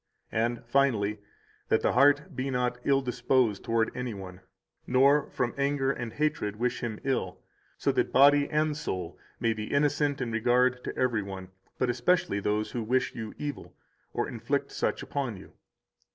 [0.31, 1.19] And finally,
[1.69, 4.41] that the heart be not ill disposed toward any one,
[4.87, 7.39] nor from anger and hatred wish him ill,
[7.77, 12.39] so that body and soul may be innocent in regard to every one, but especially
[12.39, 13.75] those who wish you evil
[14.11, 15.53] or inflict such upon you.